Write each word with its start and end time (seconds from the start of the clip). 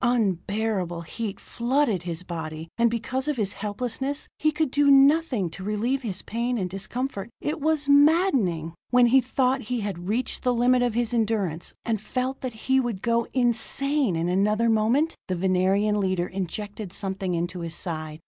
Unbearable 0.03 1.01
heat 1.01 1.39
flooded 1.39 2.01
his 2.01 2.23
body. 2.23 2.69
And 2.75 2.89
because 2.89 3.27
of 3.27 3.37
his 3.37 3.53
helplessness, 3.53 4.27
he 4.39 4.51
could 4.51 4.71
do 4.71 4.89
nothing 4.89 5.47
to 5.51 5.63
relieve 5.63 6.01
his 6.01 6.23
pain 6.23 6.57
and 6.57 6.67
discomfort. 6.67 7.29
It 7.39 7.61
was 7.61 7.87
maddening! 7.87 8.73
When 8.89 9.05
he 9.05 9.21
thought 9.21 9.61
he 9.61 9.81
had 9.81 10.07
reached 10.09 10.41
the 10.41 10.55
limit 10.55 10.81
of 10.81 10.95
his 10.95 11.13
endurance, 11.13 11.75
and 11.85 12.01
felt 12.01 12.41
that 12.41 12.53
he 12.53 12.79
would 12.79 13.03
go 13.03 13.27
insane 13.33 14.15
in 14.15 14.27
another 14.27 14.69
moment, 14.71 15.13
the 15.27 15.35
Venerian 15.35 15.99
leader 15.99 16.25
injected 16.25 16.91
something 16.91 17.35
into 17.35 17.59
his 17.59 17.75
side. 17.75 18.17